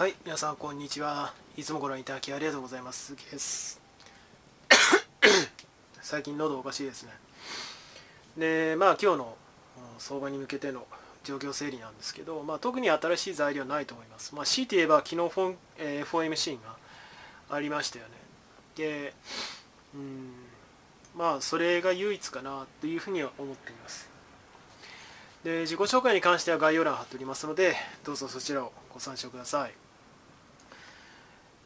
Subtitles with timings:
[0.00, 1.34] はい、皆さんこんにちは。
[1.58, 3.08] いつもご覧いただきありがとうございます。
[3.08, 3.82] 鈴木です。
[6.00, 7.12] 最近喉おかしいですね。
[8.38, 9.36] で、まあ今日の
[9.98, 10.86] 相場に向けての
[11.22, 14.34] 状況整理なんですけど、まあ特に新しい材料はないと思います。
[14.34, 16.76] まあ強いて言えば昨日フォン、えー 4MC が
[17.50, 18.12] ありましたよね。
[18.76, 19.12] で、
[19.94, 20.32] うん、
[21.14, 24.08] まあそれが唯一かなというふうには思っています。
[25.44, 29.74] で自己紹介に関しては概要欄貼っておりますのでどうぞそちらをご参照ください、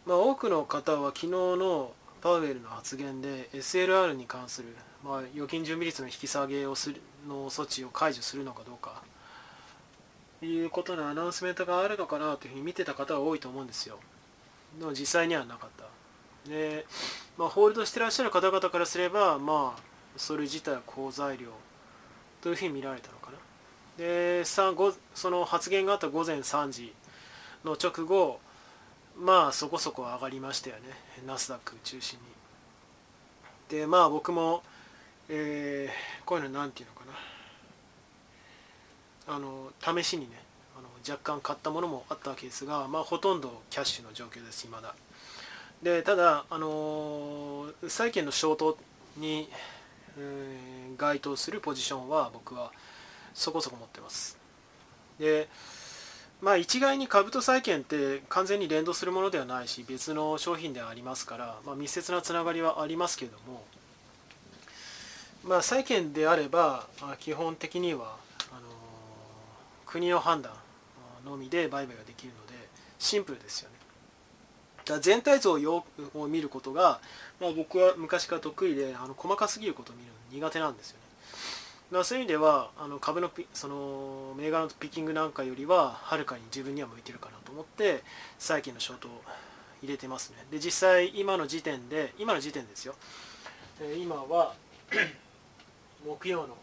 [0.07, 4.69] まあ、多くの方は昨日のパウエルの発言で SLR に関する、
[5.05, 9.03] まあ、預金準備率の引き下げをするの措置を解除するのかどうか。
[10.43, 13.98] いうことのアナウンスメントがあるのかなというふうに見てた方が多いと思うんですよ。
[14.79, 15.85] でも実際にはなかった。
[16.48, 16.84] で、
[17.39, 19.81] まあ、ホールドしてらっしゃる方々からすればまあ
[20.17, 21.48] それ自体は好材料
[22.43, 23.39] というふうに見られたのかな。
[23.97, 26.93] でさごその発言があった午前3時
[27.65, 28.41] の直後
[29.19, 30.83] まあそこそこ上がりましたよね。
[31.27, 33.79] ナスダック中心に。
[33.79, 34.62] でまあ僕も、
[35.29, 37.05] えーこういうのなんていうのか
[39.29, 39.34] な。
[39.34, 40.37] あの試しにね
[40.77, 44.95] あの若干買ったものもあったわけですがまあほとんどキャッシュの状況です未だ。
[45.83, 48.78] でただあのー債券のショート
[49.17, 49.49] に、
[50.19, 52.71] えー該当するポジションは僕は
[53.34, 54.39] そこそこ持ってます。
[55.19, 55.49] で
[56.41, 63.65] まあ一概に株と債券って完全に連動するものではないし別の商品ではありますから、まあ、密接なつながりはありますけれども
[65.45, 66.87] まあ債券であれば
[67.19, 68.17] 基本的には
[68.51, 68.62] あの
[69.87, 70.53] 国の判断
[71.25, 72.55] のみで売買ができるので
[72.99, 73.75] シンプルですよね。
[74.85, 77.01] だ全体像をよを見ることが、
[77.41, 81.03] まあ、僕は昔から得意であの細かすぎることを見るの苦手なんですよね。
[81.91, 88.03] まあ、そういう意味ではあの株のピその銘柄のピッキングなんかよりははるかに自分には向いてるかなと思って
[88.39, 89.23] 債券のショートを
[89.83, 90.39] 入れてますね。
[90.51, 92.95] で実際今の時点で今の時点ですよ、
[93.81, 94.55] えー今は
[96.06, 96.56] 木曜の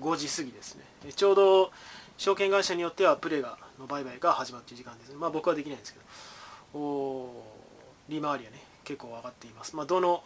[0.00, 0.84] 5時過ぎですね。
[1.16, 1.72] ちょうど
[2.18, 6.04] 証券会社によってはプレがの売買が始まっている時間ですまあ僕はできないんですけど。
[6.74, 7.44] お
[8.08, 9.76] 利回りはね結構上がっています。
[9.76, 10.22] まあどの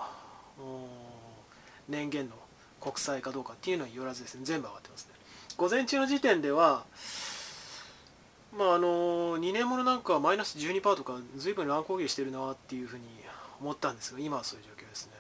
[1.89, 2.35] 年限の
[2.81, 4.41] 国債かどうかっていうのはよらずですね。
[4.45, 5.15] 全部上がってますね。
[5.57, 6.85] 午前中の時点では
[8.57, 13.05] まああの2年ものなんかはマイナス12%とか随分乱高下してるなっていうふうに
[13.61, 15.13] 思ったんですが今はそういう状況ですね。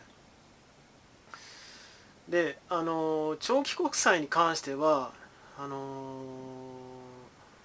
[2.28, 5.12] であの長期国債に関しては
[5.58, 6.22] あの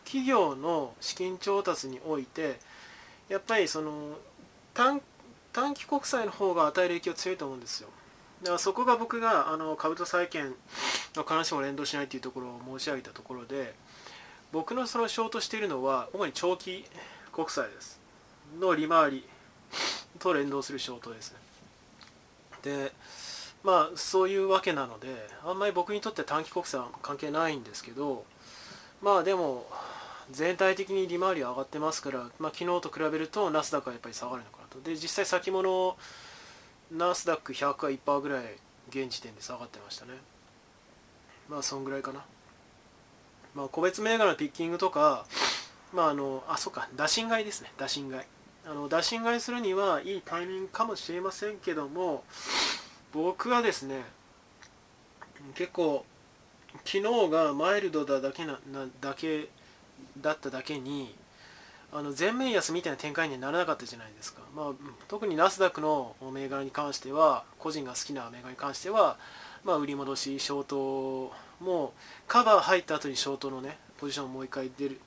[0.06, 2.60] 企業の資金調達において
[3.30, 4.18] やっぱりその
[4.74, 5.02] 短
[5.52, 7.90] 短期国債の方が与える影響強いと思うんですよ。
[8.44, 10.54] だからそこが僕があの株と債券
[11.16, 13.74] の必ずしも連動しないというところを申し上げたところで
[14.52, 16.86] 僕のそのショートしているのは主に長期
[17.32, 18.00] 国債です。
[18.60, 19.26] の利回り
[20.20, 21.32] と連動するショートです。
[21.32, 21.38] ね
[22.64, 22.92] で
[23.64, 25.08] まあそういうわけなので
[25.46, 28.26] あんまり僕にとって短期国債は関係ないんですけど
[29.02, 29.66] まあでも
[30.32, 34.82] 全体的に利回りは上がってますから、まあ、昨日と比べるとナスダックはやっぱり下がるのかなと。
[34.82, 35.96] で実際先物
[36.94, 38.44] ナスダック100は1%ぐらい
[38.90, 40.12] 現時点で下がってましたね。
[41.50, 42.24] まあそんぐらいかな。
[43.56, 45.26] まあ個別銘柄のピッキングとか
[45.92, 47.72] まああのあそうか打診買いですね。
[47.78, 48.24] 打診買い。
[48.66, 52.24] あの打診買いするにはいいタイミングかもしれませんけども
[53.12, 54.04] 僕はですね
[55.56, 56.06] 結構
[56.86, 59.50] 昨日がマイルドだだけななだけ
[60.22, 61.14] だっただけに
[61.94, 64.66] あの全面安みたいな展開にはならなかったじゃないですか、まあ、
[65.08, 69.18] 特にナスダックの銘柄に関しては個人が好きな銘柄に関しては、
[69.64, 71.32] まあ、売り戻しショート
[71.64, 71.94] も
[72.28, 75.00] カバー入った後にショートのねポジションをもう一回出る。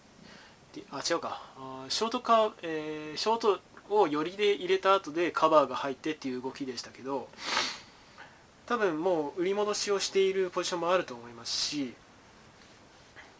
[0.90, 1.42] あ違うか。
[1.58, 3.60] あショートか、えーショート
[3.90, 7.28] を寄りで入れた後でカバーが入ってっていう動きでしたけど
[8.66, 11.94] 多分もう売り戻しをしているポジションもあると思いますし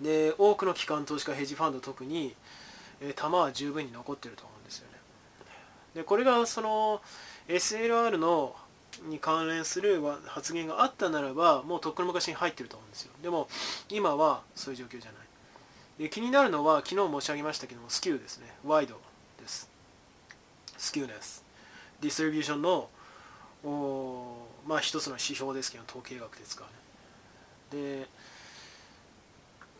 [0.00, 2.34] で多くの機関投資家ヘッジファンド特に
[3.00, 4.98] えー弾は十分に残ってると思うんですよね。
[5.94, 7.00] でこれがその
[7.48, 8.54] SLR の
[9.08, 13.12] に関連する発言があったならばもうとっくの昔に入ってると思うんですよ。
[13.22, 13.48] でも
[13.90, 15.20] 今はそういう状況じゃない。
[15.98, 18.54] で気になるのは昨日申し上げましたけどもスキューですね。
[18.64, 19.00] ワイド
[19.40, 19.70] です。
[20.76, 21.44] スキューです。
[22.00, 22.88] ディストリビューションの
[23.64, 26.66] おまあ一つの指標ですけど統計学で使う
[27.76, 27.98] ね。
[28.00, 28.08] で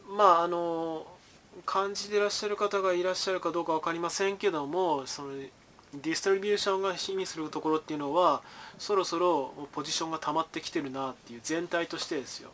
[0.09, 1.07] まああの
[1.65, 8.43] 感じていらっしゃる方がいらっしゃるかどうか分かりませんけどもそのディストリビューションが意味するところっていうのは
[8.79, 12.51] そろそろポジションが溜まってきてるなっていう全体としてですよ、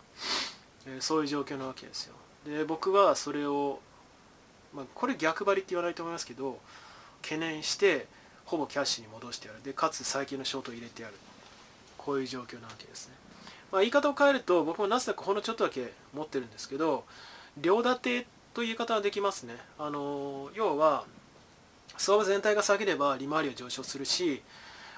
[0.87, 2.15] えそういう状況なわけですよ。
[2.47, 3.81] で僕はそれを、
[4.75, 6.61] まあ、これ逆張りって言わないと思いますけど
[7.23, 8.07] 懸念して
[8.45, 9.63] ほぼキャッシュに戻してやる。
[9.65, 11.15] でかつ最近のショートを入れてやる。
[12.05, 13.15] こういう状況なわけですね、
[13.71, 17.05] まあ、言い方を変えると僕もナスダックほんのちょっとだけ持ってるんですけど
[17.61, 19.57] 両立てという言い方はできますね。
[19.79, 21.05] あの要は
[21.97, 24.43] 相場全体が下げれば利回りは上昇するし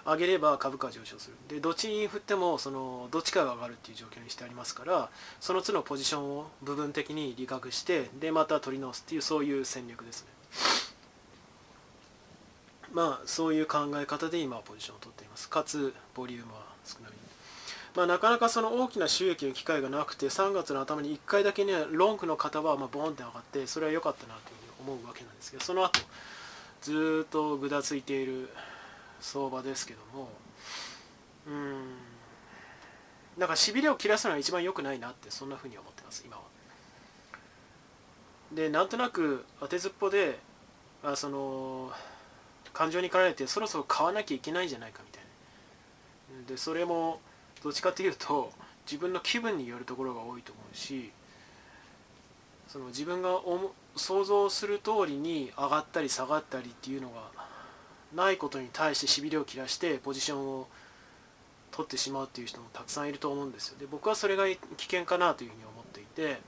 [0.04, 1.36] 上げれば株価は上昇する。
[1.48, 5.08] でどっちに振ってもそのどっちかが上がるっていう状況にしてありますから
[5.40, 10.28] その都度ポジションを部分的に利確してでまた取り直すっていうそういう戦略ですね。
[12.92, 15.48] まあそういう考え方で今はポジションを取っています。
[15.48, 17.12] かつボリュームは少ない
[17.94, 26.00] まあ、なかなかその大きな収益の機会がなくて3月の頭に1回だけねロングの方はまボンって上がってそれは良かったなというふうに思うわけなんですけどその後
[26.82, 28.50] ずっとぐだついている
[29.20, 30.28] 相場ですけども
[31.46, 32.14] うん。
[33.38, 36.42] なんかしびれを切らすのは一番良くないなってそんなふうに思ってます今は。
[38.52, 40.38] でなんとなく当てずっぽで
[41.02, 41.90] あその
[42.72, 45.22] 感情に駆られてそろそろ買わなきゃいけないんじゃないかみたい
[46.42, 46.48] な。
[46.48, 47.20] でそれも
[47.64, 48.52] どっちかというと
[48.84, 51.10] 自分の気分によるところが多いと思うし
[52.68, 53.40] その自分が
[53.96, 57.30] 想像する通りに上がったり下がったりっていうのが
[58.14, 60.66] ないことに対してしびれを切らしてポジションを
[61.70, 63.78] 取ってしまうっていう人もたくさんいると思うんですよ。
[63.78, 66.38] で僕はそれが危険かなというふうに思っていて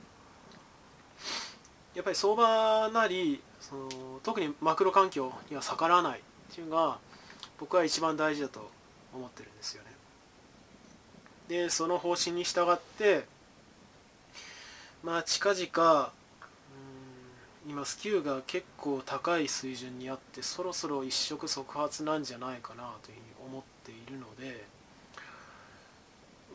[1.94, 3.88] やっぱり相場なりその
[4.22, 6.22] 特にマクロ環境には逆らわないっ
[6.54, 6.98] ていうのが
[7.58, 8.70] 僕は一番大事だと
[9.14, 9.95] 思ってるんですよね。
[11.48, 13.24] でその方針に従って
[15.02, 16.12] まあ近々
[17.68, 24.64] 今スキューが結構高い水準にあってそろそろ一触即発なんじゃないかなというふうに思っているので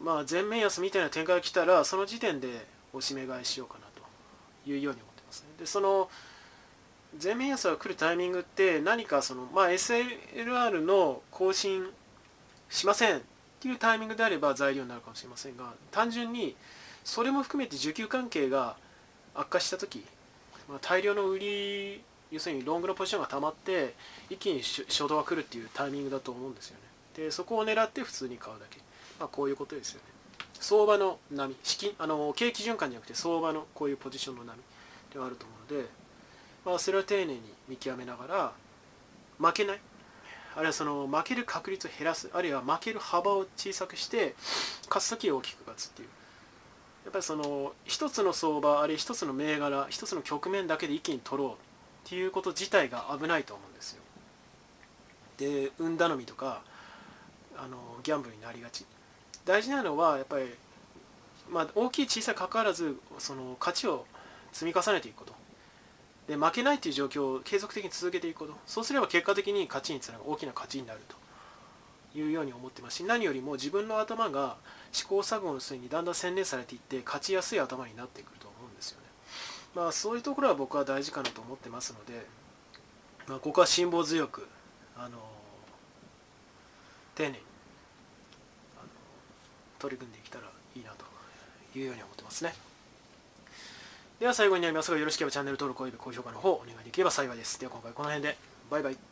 [0.04, 5.48] まあ全面安みたいな展開が来たらその時点でおしめ買いしようかなというように思ってますね。
[5.60, 6.10] でその
[7.18, 11.90] 全面安が来るタイミングって何かその、まあ、SLR の更新
[12.70, 13.22] しません
[13.62, 16.56] っていうタイミングであれば材料になるかもしれませんが単純に
[17.04, 18.76] それも含めて需給関係が
[19.36, 20.04] 悪化した時
[20.72, 23.94] まあ、大量の売り要するにロングのポジションが溜まって
[24.30, 27.26] 一気に初動が来るっていうタイミングだと思うんですよね。
[27.26, 28.80] でそこを狙って普通に買うだけ、
[29.20, 30.06] まあ、こういうことですよね。
[30.54, 31.56] 相場の波。
[31.64, 34.58] 資金あの景気循環じゃなくて相場のこういうポジションの波
[35.12, 35.90] ではあると思うので、
[36.66, 38.52] まあ、それを丁寧に見極めながら
[39.38, 39.80] 負けない。
[40.56, 44.36] あるいはその負ける確率を減らすあるいは負ける幅を小さくして
[44.88, 46.10] 勝つ時を大きく勝つっていう。
[47.04, 51.56] やっぱりその一つの相場あるいは一つの銘柄一つの局面だけで一気に取ろうっ
[52.10, 54.02] ていうこと自体が危ないと思うんですよ。
[55.38, 56.62] で運頼みとか
[57.58, 58.86] あのギャンブルになりがち。
[59.46, 60.46] 大事なのはやっぱり、
[61.50, 64.06] まあ、大きい小さいかかわらずその勝ちを
[64.52, 65.41] 積み重ねていくこと。
[66.28, 71.16] で負けないという状況を継続的に続けていくことそうすれば結果的に勝ちにつながる大きな勝ちになると
[72.18, 74.58] いうように思ってますし何よりも自分の頭が
[74.92, 79.08] 試行錯誤の末にだんだん洗練されていって勝ちやすい頭になってくると思うんですよね。
[79.76, 82.26] まあそういうところは僕は大事かなと思ってますので、
[83.28, 84.48] まあ、ここは辛抱強く
[84.98, 85.18] あの
[87.16, 87.38] 丁寧に
[89.80, 90.46] 取り組んでいけたら
[90.76, 91.06] いいなと
[91.78, 92.54] いうように思ってますね。
[94.22, 97.60] では最後になりますがよろしければチャンネル登録および高評価の方お願いできれば幸いです。
[97.60, 98.38] では今回この辺で
[98.70, 99.11] バイバイ。